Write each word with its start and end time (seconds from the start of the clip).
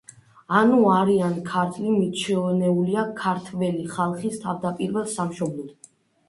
ანუ 0.59 0.77
არიან-ქართლი 0.93 1.93
მიჩნეულია 1.97 3.03
ქართველი 3.21 3.85
ხალხის 3.97 4.41
თავდაპირველ 4.47 5.07
სამშობლოდ. 5.19 5.93